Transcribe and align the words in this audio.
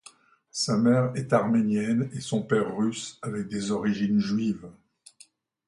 Sa 0.49 0.77
mère 0.77 1.11
est 1.15 1.31
arménienne 1.31 2.09
et 2.13 2.21
son 2.21 2.41
père 2.41 2.75
russe 2.75 3.19
avec 3.21 3.47
des 3.49 3.69
origines 3.69 4.19
juives. 4.19 4.67